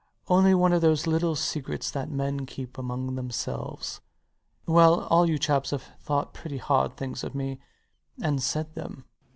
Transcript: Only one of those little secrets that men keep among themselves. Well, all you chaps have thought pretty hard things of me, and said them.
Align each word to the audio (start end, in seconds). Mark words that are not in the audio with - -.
Only 0.27 0.55
one 0.55 0.73
of 0.73 0.81
those 0.81 1.05
little 1.05 1.35
secrets 1.35 1.91
that 1.91 2.09
men 2.09 2.47
keep 2.47 2.79
among 2.79 3.13
themselves. 3.13 4.01
Well, 4.65 5.01
all 5.11 5.29
you 5.29 5.37
chaps 5.37 5.69
have 5.69 5.83
thought 5.99 6.33
pretty 6.33 6.57
hard 6.57 6.97
things 6.97 7.23
of 7.23 7.35
me, 7.35 7.59
and 8.19 8.41
said 8.41 8.73
them. 8.73 9.05